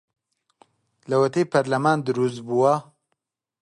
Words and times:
لەوەتەی 1.09 1.49
پەرلەمان 1.51 1.97
دروست 2.07 2.39
بووە 2.47 2.73